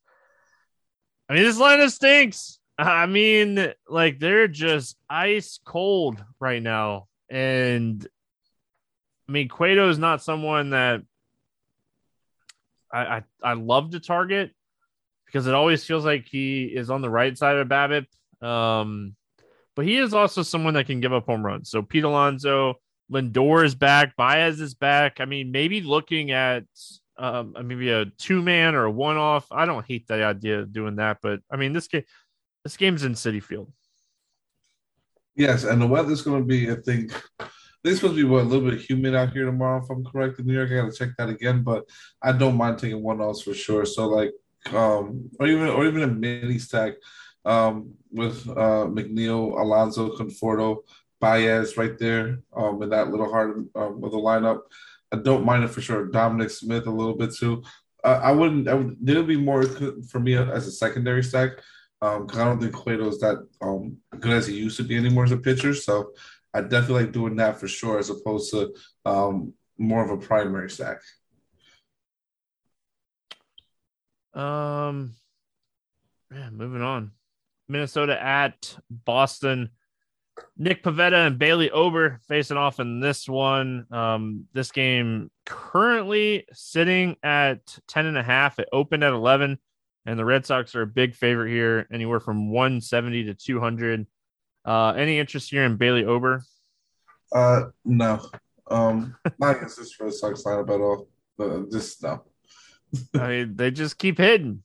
[1.28, 2.57] I mean, this lineup stinks.
[2.78, 7.08] I mean, like they're just ice cold right now.
[7.28, 8.06] And
[9.28, 11.02] I mean, Cueto is not someone that
[12.92, 14.52] I, I, I love to target
[15.26, 18.06] because it always feels like he is on the right side of BABIP.
[18.46, 19.16] Um,
[19.74, 21.70] but he is also someone that can give up home runs.
[21.70, 22.74] So Pete Alonso,
[23.12, 25.20] Lindor is back, Baez is back.
[25.20, 26.64] I mean, maybe looking at
[27.18, 29.46] um, maybe a two man or a one off.
[29.50, 32.04] I don't hate the idea of doing that, but I mean, this game
[32.68, 33.72] this game's in Citi Field.
[35.34, 37.12] Yes, and the weather's going to be, I think,
[37.82, 40.38] this supposed to be what, a little bit humid out here tomorrow, if I'm correct
[40.38, 40.70] in New York.
[40.70, 41.88] I got to check that again, but
[42.20, 43.86] I don't mind taking one off for sure.
[43.86, 44.34] So like,
[44.74, 46.96] um, or even or even a mini stack
[47.46, 50.82] um, with uh, McNeil, Alonso, Conforto,
[51.20, 54.60] Baez right there um, in that little heart um, of the lineup.
[55.10, 56.08] I don't mind it for sure.
[56.08, 57.62] Dominic Smith a little bit too.
[58.04, 58.68] Uh, I wouldn't.
[58.68, 59.62] I would, there would be more
[60.10, 61.52] for me as a secondary stack
[62.00, 64.96] because um, I don't think Cueto is that um, good as he used to be
[64.96, 65.74] anymore as a pitcher.
[65.74, 66.12] So
[66.54, 70.70] I definitely like doing that for sure, as opposed to um, more of a primary
[70.70, 71.00] stack.
[74.34, 75.14] Um,
[76.32, 77.12] yeah, moving on.
[77.68, 79.70] Minnesota at Boston.
[80.56, 83.86] Nick Pivetta and Bailey Ober facing off in this one.
[83.90, 88.60] Um, this game currently sitting at 10 and a half.
[88.60, 89.58] It opened at 11,
[90.08, 94.06] and the Red Sox are a big favorite here, anywhere from 170 to 200.
[94.64, 96.42] Uh, any interest here in Bailey Ober?
[97.30, 98.18] Uh, no.
[98.70, 101.08] Um, not against this Red Sox lineup at all.
[101.36, 102.22] But just no.
[103.20, 104.62] I mean, they just keep hitting.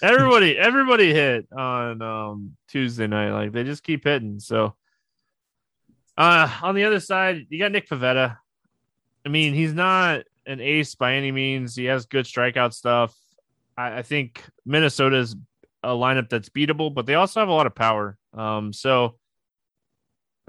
[0.00, 3.32] everybody, everybody hit on um, Tuesday night.
[3.32, 4.38] Like they just keep hitting.
[4.38, 4.76] So,
[6.16, 8.36] uh, on the other side, you got Nick Pivetta.
[9.24, 11.74] I mean, he's not an ace by any means.
[11.74, 13.12] He has good strikeout stuff.
[13.76, 15.36] I, I think Minnesota's
[15.82, 18.18] a lineup that's beatable, but they also have a lot of power.
[18.34, 19.16] Um, so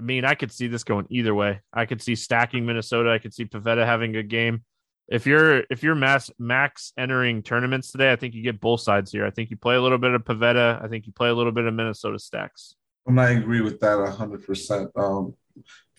[0.00, 1.60] I mean, I could see this going either way.
[1.72, 3.10] I could see stacking Minnesota.
[3.10, 4.62] I could see Pivetta having a game.
[5.08, 9.10] If you're if you're mass max entering tournaments today, I think you get both sides
[9.10, 9.26] here.
[9.26, 10.84] I think you play a little bit of Pivetta.
[10.84, 12.76] I think you play a little bit of Minnesota stacks.
[13.06, 14.90] And I agree with that hundred percent.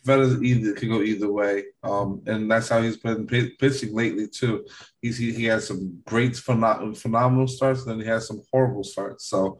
[0.05, 4.27] Pivetta either can go either way, um, and that's how he's been p- pitching lately
[4.27, 4.65] too.
[5.01, 8.83] He's he, he has some great phenom- phenomenal starts, and then he has some horrible
[8.83, 9.25] starts.
[9.25, 9.59] So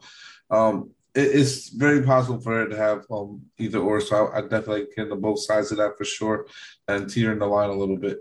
[0.50, 4.00] um, it's very possible for it to have um, either or.
[4.00, 6.46] So I, I definitely can the both sides of that for sure,
[6.88, 8.18] and teetering the line a little bit.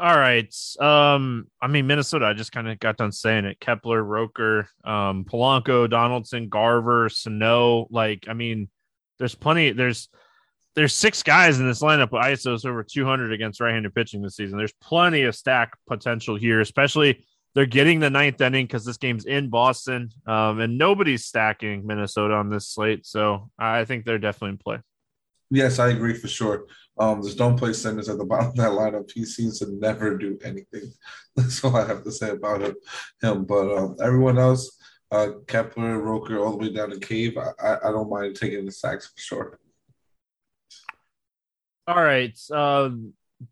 [0.00, 0.54] All right.
[0.78, 2.26] Um, I mean Minnesota.
[2.26, 3.58] I just kind of got done saying it.
[3.58, 7.88] Kepler, Rooker, um, Polanco, Donaldson, Garver, Sano.
[7.90, 8.68] Like, I mean,
[9.18, 9.72] there's plenty.
[9.72, 10.08] There's
[10.74, 14.58] there's six guys in this lineup with ISOs over 200 against right-handed pitching this season.
[14.58, 19.24] There's plenty of stack potential here, especially they're getting the ninth inning because this game's
[19.24, 23.06] in Boston, um, and nobody's stacking Minnesota on this slate.
[23.06, 24.78] So I think they're definitely in play.
[25.50, 26.66] Yes, I agree for sure.
[26.98, 29.10] Um, just don't play Simmons at the bottom of that lineup.
[29.10, 30.92] He seems to never do anything.
[31.36, 33.44] That's all I have to say about him.
[33.44, 34.77] But um, everyone else,
[35.10, 38.72] uh, Kepler, Rooker, all the way down to Cave, I, I don't mind taking the
[38.72, 39.60] sacks for sure.
[41.86, 42.38] All right.
[42.52, 42.90] Uh,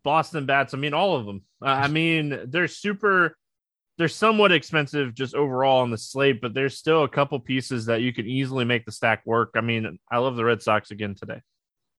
[0.03, 0.73] Boston bats.
[0.73, 1.43] I mean, all of them.
[1.61, 3.35] Uh, I mean, they're super
[3.97, 8.01] they're somewhat expensive just overall on the slate, but there's still a couple pieces that
[8.01, 9.51] you can easily make the stack work.
[9.55, 11.41] I mean, I love the Red Sox again today.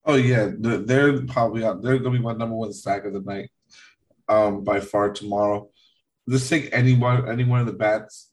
[0.05, 1.61] Oh yeah, they're probably.
[1.61, 3.51] They're gonna be my number one stack of the night,
[4.29, 5.69] um, by far tomorrow.
[6.29, 8.28] Just take anyone, anyone of the bats.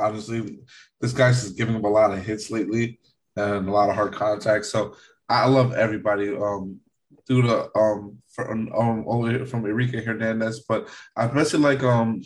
[0.00, 0.58] Honestly,
[1.00, 2.98] this guy's just giving them a lot of hits lately
[3.36, 4.66] and a lot of hard contact.
[4.66, 4.96] So
[5.28, 6.36] I love everybody.
[6.36, 6.80] Um,
[7.26, 12.22] through the um, from um, over from Enrique Hernandez, but I especially like um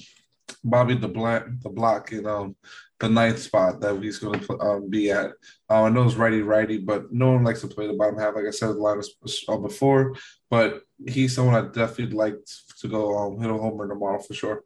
[0.62, 2.56] Bobby Dalbec, the block in um
[3.00, 5.32] the ninth spot that he's going to um, be at.
[5.68, 8.34] Uh, I know it's righty righty, but no one likes to play the bottom half.
[8.34, 9.02] Like I said, the line
[9.48, 10.14] uh, before,
[10.48, 12.36] but he's someone I definitely like
[12.80, 14.64] to go um, hit a homer tomorrow for sure.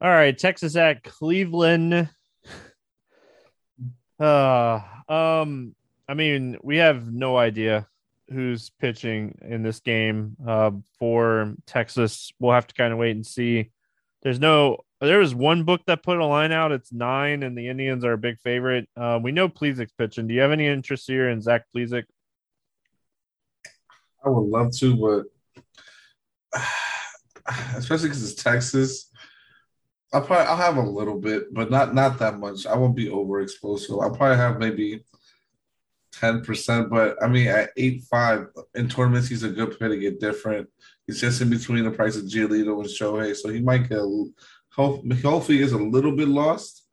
[0.00, 2.08] All right, Texas at Cleveland.
[4.20, 5.74] Uh, um,
[6.08, 7.88] I mean, we have no idea
[8.30, 12.32] who's pitching in this game uh, for Texas.
[12.38, 13.70] We'll have to kind of wait and see.
[14.22, 14.84] There's no.
[15.00, 16.72] There was one book that put a line out.
[16.72, 18.88] It's nine, and the Indians are a big favorite.
[18.96, 20.26] Uh, we know Plesac's pitching.
[20.26, 22.04] Do you have any interest here in Zach Plesac?
[24.24, 25.26] I would love to,
[26.52, 26.62] but
[27.76, 29.07] especially because it's Texas,
[30.12, 32.66] I'll probably I'll have a little bit, but not not that much.
[32.66, 33.80] I won't be overexposed.
[33.80, 35.04] So I'll probably have maybe
[36.12, 36.90] ten percent.
[36.90, 40.68] But I mean, at eight five in tournaments, he's a good play to get different.
[41.06, 43.98] He's just in between the price of Giolito and Shohei, so he might get.
[43.98, 44.24] A,
[44.74, 46.86] hopefully, is a little bit lost,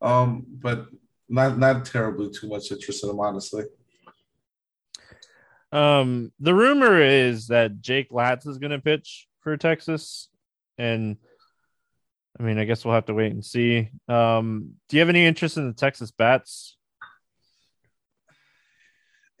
[0.00, 0.86] um, but
[1.28, 3.64] not not terribly too much interest in him, honestly.
[5.72, 10.28] Um, the rumor is that Jake Latz is going to pitch for Texas,
[10.78, 11.16] and
[12.38, 13.90] I mean, I guess we'll have to wait and see.
[14.08, 16.76] Um, do you have any interest in the Texas bats?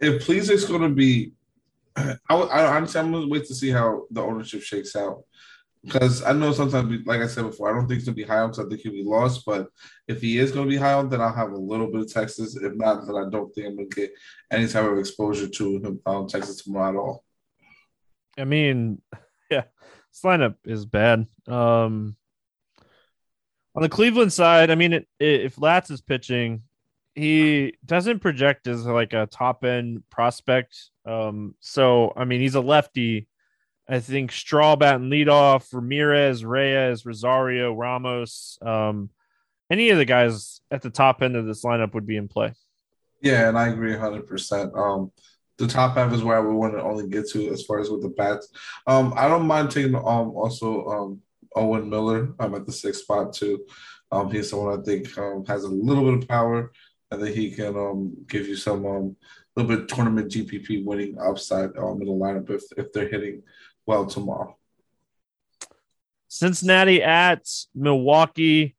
[0.02, 1.32] if Plesac's going to be,
[1.96, 5.22] I, I honestly I'm going to wait to see how the ownership shakes out
[5.84, 8.28] because I know sometimes, like I said before, I don't think he's going to be
[8.28, 9.44] high on, so I think he'll be lost.
[9.46, 9.68] But
[10.06, 12.12] if he is going to be high on, then I'll have a little bit of
[12.12, 12.56] Texas.
[12.56, 14.12] If not, then I don't think I'm going to get
[14.50, 17.24] any type of exposure to him um, Texas tomorrow at all.
[18.38, 19.02] I mean,
[19.50, 19.64] yeah,
[20.12, 21.26] this lineup is bad.
[21.48, 22.16] Um,
[23.74, 26.62] on the Cleveland side, I mean, it, if Latz is pitching,
[27.14, 30.90] he doesn't project as like a top end prospect.
[31.06, 33.28] Um, so I mean, he's a lefty.
[33.88, 39.10] I think Strawbat and leadoff, Ramirez, Reyes, Rosario, Ramos, um,
[39.70, 42.52] any of the guys at the top end of this lineup would be in play.
[43.20, 44.76] Yeah, and I agree 100%.
[44.76, 45.12] Um,
[45.58, 47.90] the top half is where I would want to only get to as far as
[47.90, 48.48] with the bats.
[48.86, 51.20] Um, I don't mind taking um also um
[51.56, 52.34] Owen Miller.
[52.38, 53.64] I'm at the sixth spot too.
[54.10, 56.72] Um, he's someone I think um, has a little bit of power,
[57.10, 59.16] and that he can um, give you some um,
[59.56, 63.42] little bit tournament GPP winning upside um, in the lineup if if they're hitting
[63.86, 64.56] well tomorrow.
[66.28, 68.74] Cincinnati at Milwaukee.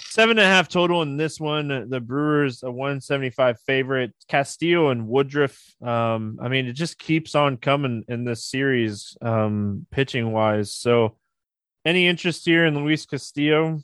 [0.00, 1.88] Seven and a half total in this one.
[1.88, 4.12] The Brewers a 175 favorite.
[4.28, 5.58] Castillo and Woodruff.
[5.80, 10.74] Um, I mean, it just keeps on coming in this series, um, pitching wise.
[10.74, 11.16] So,
[11.84, 13.80] any interest here in Luis Castillo?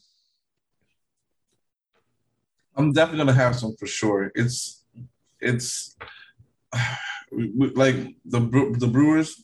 [2.77, 4.31] I'm definitely gonna have some for sure.
[4.35, 4.85] It's
[5.41, 5.97] it's
[7.33, 8.41] like the
[8.79, 9.43] the Brewers.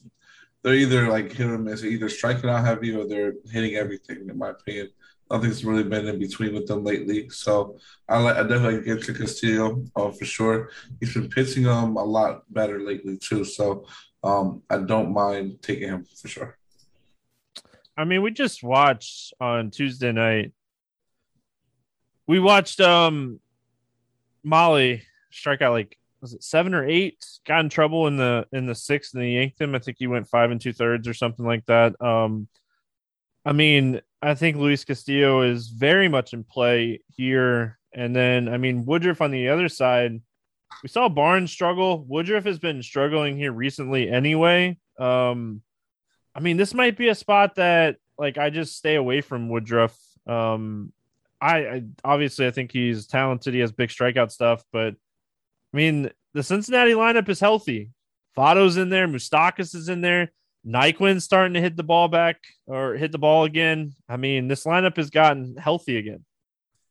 [0.63, 4.29] They're either like hit or miss, either striking out heavy or they're hitting everything.
[4.31, 4.89] In my opinion,
[5.31, 7.29] Nothing's really been in between with them lately.
[7.31, 10.71] So I like I definitely get to Castillo uh, for sure.
[11.01, 13.45] He's been pitching them a lot better lately too.
[13.45, 13.87] So
[14.23, 16.59] um I don't mind taking him for sure.
[17.97, 20.53] I mean, we just watched on Tuesday night.
[22.27, 23.41] We watched um
[24.43, 27.25] Molly strike out like was it seven or eight?
[27.47, 29.75] Got in trouble in the in the sixth and he yanked him.
[29.75, 32.01] I think he went five and two thirds or something like that.
[32.01, 32.49] Um
[33.45, 37.79] I mean, I think Luis Castillo is very much in play here.
[37.93, 40.21] And then, I mean, Woodruff on the other side,
[40.83, 42.05] we saw Burnes struggle.
[42.09, 44.79] Woodruff has been struggling here recently anyway.
[44.99, 45.61] Um,
[46.35, 49.97] I mean, this might be a spot that like I just stay away from Woodruff.
[50.27, 50.93] Um,
[51.41, 53.55] I, I obviously I think he's talented.
[53.55, 57.91] He has big strikeout stuff, but I mean, the Cincinnati lineup is healthy.
[58.37, 60.33] Votto's in there, Moustakas is in there.
[60.67, 63.95] Naquin's starting to hit the ball back or hit the ball again.
[64.09, 66.25] I mean, this lineup has gotten healthy again.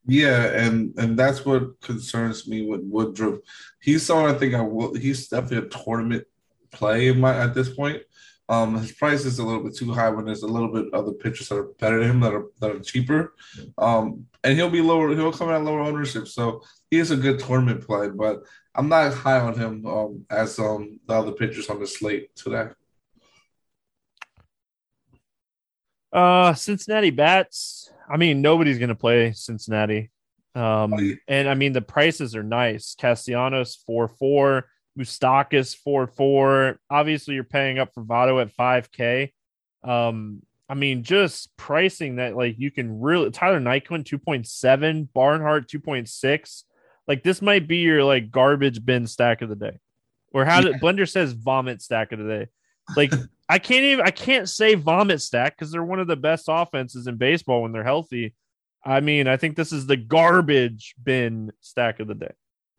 [0.05, 3.39] Yeah, and and that's what concerns me with Woodruff.
[3.81, 4.93] He's someone I think I will.
[4.93, 6.25] He's definitely a tournament
[6.71, 8.03] play in my at this point.
[8.49, 11.13] Um, his price is a little bit too high when there's a little bit other
[11.13, 13.33] pitchers that are better than him that are that are cheaper.
[13.77, 15.15] Um, and he'll be lower.
[15.15, 18.09] He'll come at lower ownership, so he is a good tournament play.
[18.09, 18.43] But
[18.75, 22.67] I'm not high on him um, as um the other pitchers on the slate today.
[26.11, 27.91] Uh, Cincinnati bats.
[28.09, 30.11] I mean, nobody's going to play Cincinnati.
[30.55, 32.95] Um, oh, and I mean, the prices are nice.
[32.95, 36.79] Castellanos four four, Moustakas four four.
[36.89, 39.33] Obviously, you're paying up for Votto at five k.
[39.83, 45.09] Um, I mean, just pricing that like you can really Tyler Naquin two point seven,
[45.13, 46.63] Barnhart two point six.
[47.07, 49.77] Like this might be your like garbage bin stack of the day,
[50.31, 50.71] or how yeah.
[50.71, 52.47] did Blender says vomit stack of the day.
[52.95, 53.13] Like
[53.49, 57.07] I can't even I can't say vomit stack because they're one of the best offenses
[57.07, 58.33] in baseball when they're healthy.
[58.85, 62.33] I mean, I think this is the garbage bin stack of the day.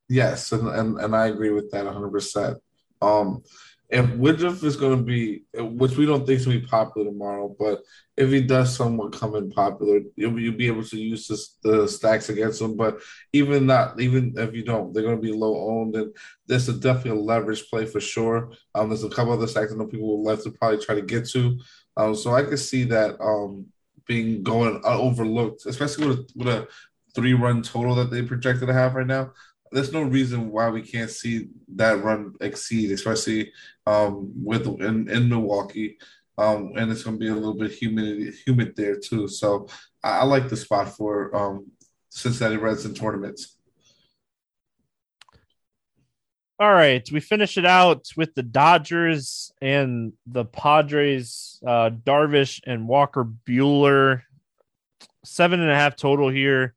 [0.09, 2.11] Yes, and and, and I agree with that 100.
[2.11, 2.59] percent
[3.01, 3.43] Um,
[3.91, 7.07] if Woodruff is going to be, which we don't think is going to be popular
[7.11, 7.81] tomorrow, but
[8.17, 11.87] if he does somewhat come in popular, you'll, you'll be able to use this, the
[11.87, 12.77] stacks against him.
[12.77, 13.01] But
[13.33, 16.15] even not, even if you don't, they're going to be low owned, and
[16.47, 18.53] this is definitely a leverage play for sure.
[18.75, 21.03] Um, there's a couple other stacks I know people would like to probably try to
[21.03, 21.59] get to.
[21.97, 23.67] Um, so I could see that um
[24.07, 26.69] being going overlooked, especially with, with a
[27.15, 29.31] three run total that they projected to have right now
[29.75, 33.53] there's no reason why we can't see that run exceed, especially
[33.87, 35.99] um, with in, in Milwaukee.
[36.39, 39.27] Um, and it's going to be a little bit humid humid there too.
[39.29, 39.69] So
[40.03, 41.67] I, I like the spot for um,
[42.09, 43.57] Cincinnati Reds in tournaments.
[46.61, 51.61] All right, we finish it out with the Dodgers and the Padres.
[51.67, 54.23] Uh, Darvish and Walker Buehler,
[55.25, 56.75] seven and a half total here.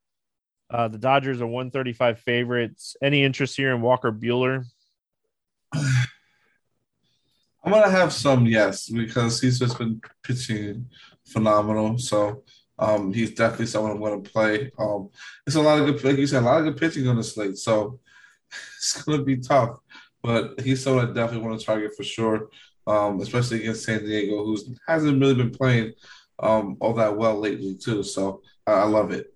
[0.69, 2.95] Uh, the Dodgers are 135 favorites.
[3.01, 4.65] Any interest here in Walker Buehler?
[5.73, 10.85] I'm gonna have some, yes, because he's just been pitching
[11.25, 11.97] phenomenal.
[11.97, 12.43] So
[12.79, 14.71] um, he's definitely someone I'm gonna play.
[14.77, 15.09] Um,
[15.45, 17.23] it's a lot of good, like you said, a lot of good pitching on the
[17.23, 17.57] slate.
[17.57, 17.99] So
[18.77, 19.79] it's gonna be tough,
[20.21, 22.49] but he's someone I definitely want to target for sure.
[22.85, 24.57] Um, especially against San Diego, who
[24.87, 25.91] hasn't really been playing
[26.39, 28.01] um, all that well lately too.
[28.01, 29.33] So I love it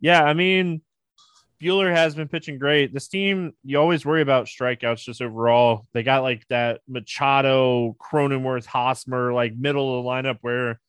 [0.00, 0.82] yeah, I mean,
[1.60, 2.94] Buehler has been pitching great.
[2.94, 5.86] This team, you always worry about strikeouts just overall.
[5.92, 10.80] They got like that Machado, Cronenworth, Hosmer, like middle of the lineup where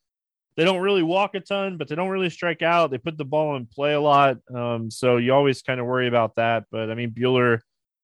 [0.56, 2.92] they don't really walk a ton, but they don't really strike out.
[2.92, 4.38] They put the ball in play a lot.
[4.54, 6.66] Um, so you always kind of worry about that.
[6.72, 7.62] But I mean, Buehler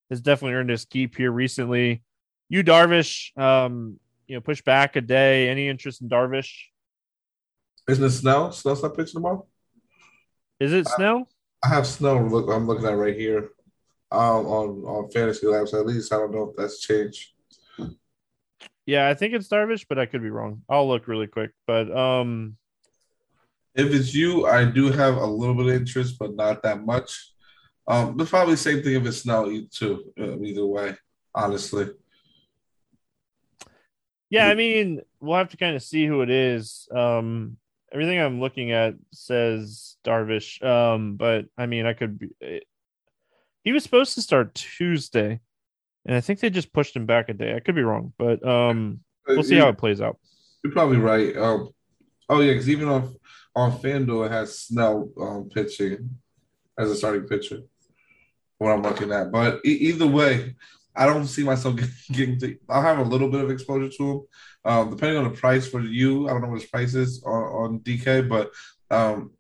[0.10, 2.02] has definitely earned his keep here recently.
[2.50, 5.50] Yu, Darvish, um, you know, push back a day.
[5.50, 6.52] Any interest in Darvish?
[7.88, 8.52] Isn't it Snell?
[8.52, 9.46] Snell's not pitching tomorrow?
[10.60, 11.28] Is it Snell?
[11.64, 12.22] I have Snell.
[12.28, 13.50] Look, I'm looking at right here
[14.12, 15.74] um, on on Fantasy Labs.
[15.74, 17.32] At least I don't know if that's changed.
[18.86, 20.62] Yeah, I think it's Darvish, but I could be wrong.
[20.70, 21.52] I'll look really quick.
[21.66, 22.58] But um,
[23.74, 27.32] If it's Yu, I do have a little bit of interest, but not that much.
[27.88, 30.14] Um, but probably same thing if it's Snell too.
[30.20, 30.96] Uh, either way,
[31.34, 31.90] honestly.
[34.30, 36.88] Yeah, I mean, we'll have to kind of see who it is.
[36.92, 37.58] Um,
[37.96, 42.20] everything I'm looking at says Darvish, um, but I mean, I could.
[42.20, 42.60] Be, eh,
[43.64, 45.40] he was supposed to start Tuesday,
[46.06, 47.56] and I think they just pushed him back a day.
[47.56, 50.20] I could be wrong, but um, we'll see how it plays out.
[50.64, 51.36] You're probably right.
[51.38, 51.70] Um,
[52.28, 53.16] oh yeah, because even on
[53.56, 56.18] on FanDuel, it has Snell um, pitching
[56.78, 57.62] as a starting pitcher.
[58.58, 60.56] What I'm looking at, but e- either way,
[60.96, 61.76] I don't see myself
[62.12, 62.58] getting to.
[62.70, 64.22] I'll have a little bit of exposure to him,
[64.64, 66.28] um, depending on the price for you.
[66.28, 68.52] I don't know what his price is on, on DK, but
[68.90, 69.32] um,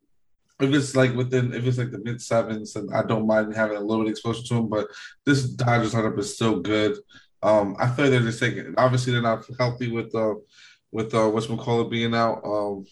[0.59, 3.77] if it's like within, if it's like the mid sevens, and I don't mind having
[3.77, 4.69] a little bit of exposure to him.
[4.69, 4.87] But
[5.25, 6.97] this Dodgers lineup is still good.
[7.43, 8.73] Um, I feel like they're just taking.
[8.77, 10.35] Obviously, they're not healthy with uh,
[10.91, 12.41] with uh, what's McCullough being out.
[12.45, 12.85] Um,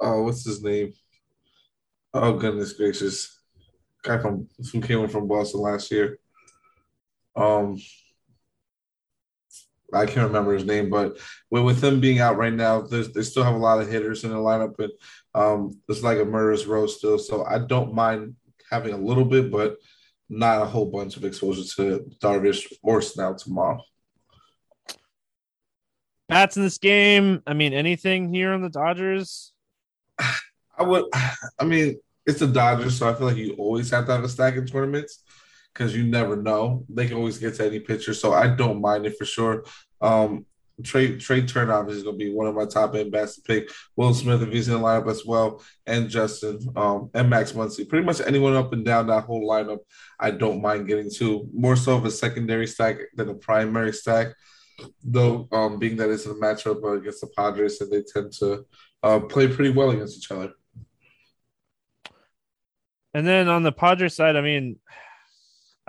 [0.00, 0.94] uh, what's his name?
[2.14, 3.38] Oh goodness gracious,
[4.02, 6.18] guy from who came from Boston last year.
[7.36, 7.78] Um,
[9.92, 11.18] I can't remember his name, but
[11.50, 14.30] with, with him being out right now, they still have a lot of hitters in
[14.30, 14.92] the lineup, and
[15.34, 17.18] um, it's like a murderous row still.
[17.18, 18.36] So I don't mind
[18.70, 19.76] having a little bit, but
[20.28, 23.82] not a whole bunch of exposure to Darvish or Snell tomorrow.
[26.28, 27.42] Bats in this game.
[27.46, 29.52] I mean, anything here on the Dodgers?
[30.78, 31.06] I would.
[31.58, 34.28] I mean, it's the Dodgers, so I feel like you always have to have a
[34.28, 35.24] stack in tournaments
[35.72, 36.84] because you never know.
[36.88, 39.64] They can always get to any pitcher, so I don't mind it for sure.
[40.00, 40.46] Um,
[40.82, 43.70] Trea Turner obviously is going to be one of my top end bats to pick.
[43.96, 47.88] Will Smith if he's in the lineup as well, and Justin um, and Max Muncy.
[47.88, 49.78] Pretty much anyone up and down that whole lineup,
[50.18, 51.48] I don't mind getting to.
[51.52, 54.28] More so of a secondary stack than a primary stack,
[55.04, 55.48] though.
[55.52, 58.64] Um, being that it's a matchup against the Padres, and they tend to
[59.02, 60.52] uh, play pretty well against each other.
[63.12, 64.78] And then on the Padres side, I mean,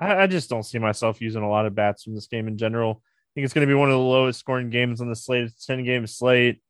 [0.02, 2.58] I, I just don't see myself using a lot of bats from this game in
[2.58, 3.02] general.
[3.04, 5.44] I think it's going to be one of the lowest scoring games on the slate.
[5.44, 6.62] It's 10 game slate.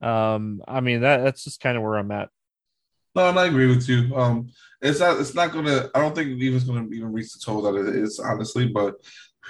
[0.00, 2.28] Um, I mean, that that's just kind of where I'm at.
[3.14, 4.14] No, and I agree with you.
[4.14, 4.48] Um,
[4.82, 5.20] it's not.
[5.20, 5.88] It's not gonna.
[5.94, 8.66] I don't think it's gonna even reach the total that it is, honestly.
[8.66, 8.96] But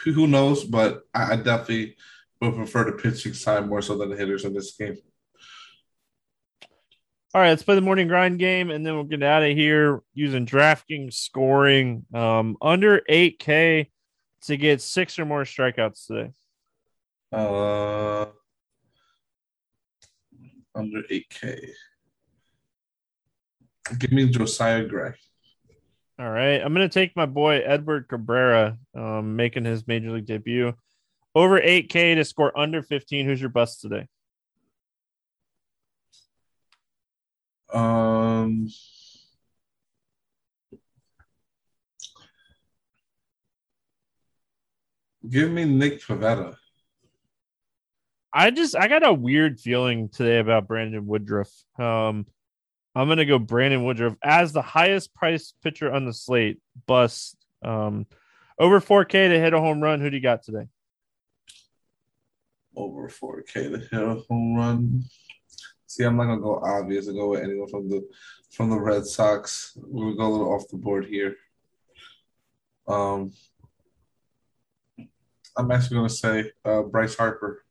[0.05, 0.64] who knows?
[0.64, 1.97] But I, I definitely
[2.41, 4.97] would prefer the pitching side more so than the hitters in this game.
[7.35, 10.01] All right, let's play the morning grind game, and then we'll get out of here
[10.12, 13.91] using DraftKings scoring um, under 8K
[14.43, 16.30] to get six or more strikeouts today.
[17.32, 18.26] Uh,
[20.76, 21.70] under 8K.
[23.99, 25.14] Give me Josiah Gray.
[26.20, 30.26] All right, I'm going to take my boy Edward Cabrera, um, making his major league
[30.26, 30.72] debut,
[31.35, 33.26] over 8K to score under 15.
[33.26, 34.07] Who's your bust today?
[37.74, 38.68] Um,
[45.28, 46.54] give me Nick Pivetta.
[48.32, 51.50] I just I got a weird feeling today about Brandon Woodruff.
[51.76, 52.26] Um,
[52.94, 56.60] I'm gonna go Brandon Woodruff as the highest priced pitcher on the slate.
[56.86, 58.06] Bust um,
[58.56, 60.00] over 4K to hit a home run.
[60.00, 60.68] Who do you got today?
[62.76, 65.04] Over 4K to hit a home run.
[65.87, 68.07] See, I'm not gonna go obvious and go with anyone from the
[68.51, 69.76] from the Red Sox.
[69.76, 71.37] We'll go a little off the board here.
[72.89, 73.32] Um,
[75.57, 77.64] I'm actually gonna say uh, Bryce Harper.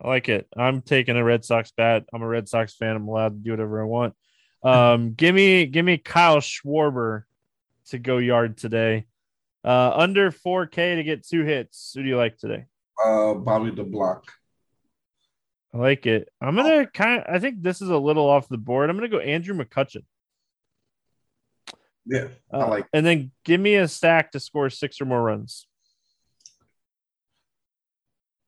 [0.00, 0.46] I like it.
[0.56, 2.04] I'm taking a Red Sox bat.
[2.12, 2.96] I'm a Red Sox fan.
[2.96, 4.14] I'm allowed to do whatever I want.
[4.62, 7.24] Um, give me give me Kyle Schwarber
[7.88, 9.06] to go yard today.
[9.64, 11.92] Uh, under 4K to get two hits.
[11.94, 12.66] Who do you like today?
[13.04, 14.22] Uh, Bobby Dalbec.
[15.76, 16.30] I like it.
[16.40, 17.34] I'm gonna kind of.
[17.34, 18.88] I think this is a little off the board.
[18.88, 20.04] I'm gonna go Andrew McCutchen.
[22.06, 22.86] Yeah, I uh, like.
[22.94, 25.66] and then give me a stack to score six or more runs.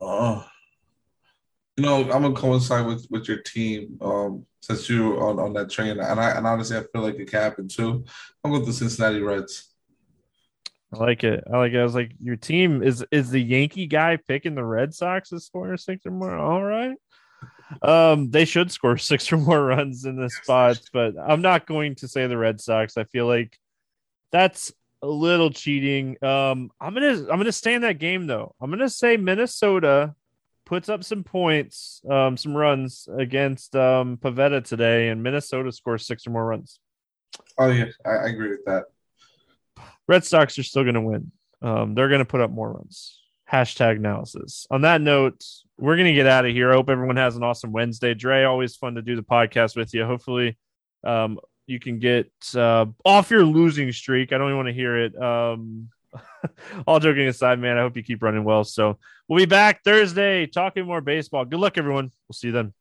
[0.01, 0.47] Oh,
[1.77, 3.99] you know, I'm gonna coincide with with your team.
[4.01, 7.31] Um, since you're on, on that train, and I and honestly, I feel like it
[7.31, 8.05] can too.
[8.43, 9.71] I'm going to the Cincinnati Reds.
[10.95, 11.45] I like it.
[11.53, 11.79] I like it.
[11.79, 15.41] I was like, your team is is the Yankee guy picking the Red Sox to
[15.41, 16.35] score six or more.
[16.35, 16.97] All right.
[17.83, 21.97] Um, they should score six or more runs in this spot, but I'm not going
[21.97, 22.97] to say the Red Sox.
[22.97, 23.59] I feel like
[24.33, 26.23] that's a little cheating.
[26.23, 28.55] Um, I'm gonna I'm gonna stay in that game though.
[28.61, 30.15] I'm gonna say Minnesota
[30.65, 36.27] puts up some points, um, some runs against um Pivetta today, and Minnesota scores six
[36.27, 36.81] or more runs.
[37.59, 38.85] Oh yeah, I, I agree with that.
[40.07, 41.33] Red Sox are still gonna win.
[41.63, 43.21] Um, they're gonna put up more runs.
[43.51, 44.67] Hashtag analysis.
[44.71, 45.43] On that note,
[45.79, 46.71] we're going to get out of here.
[46.71, 48.15] I hope everyone has an awesome Wednesday.
[48.15, 50.05] Dre, always fun to do the podcast with you.
[50.05, 50.59] Hopefully,
[51.05, 54.33] um, you can get uh, off your losing streak.
[54.33, 55.21] I don't even want to hear it.
[55.21, 55.89] Um,
[56.87, 58.65] all joking aside, man, I hope you keep running well.
[58.65, 61.45] So we'll be back Thursday talking more baseball.
[61.45, 62.11] Good luck, everyone.
[62.29, 62.73] We'll see you then.